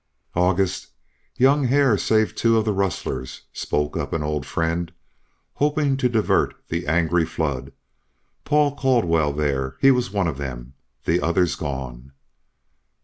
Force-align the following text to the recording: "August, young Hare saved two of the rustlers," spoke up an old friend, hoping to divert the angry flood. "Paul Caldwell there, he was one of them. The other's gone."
"August, 0.33 0.87
young 1.35 1.65
Hare 1.65 1.95
saved 1.95 2.35
two 2.35 2.57
of 2.57 2.65
the 2.65 2.73
rustlers," 2.73 3.43
spoke 3.53 3.95
up 3.95 4.13
an 4.13 4.23
old 4.23 4.47
friend, 4.47 4.91
hoping 5.53 5.95
to 5.95 6.09
divert 6.09 6.55
the 6.69 6.87
angry 6.87 7.23
flood. 7.23 7.71
"Paul 8.43 8.75
Caldwell 8.75 9.31
there, 9.31 9.75
he 9.79 9.91
was 9.91 10.09
one 10.09 10.25
of 10.27 10.39
them. 10.39 10.73
The 11.05 11.21
other's 11.21 11.53
gone." 11.55 12.13